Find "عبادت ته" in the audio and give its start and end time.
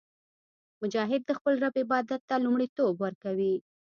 1.83-2.35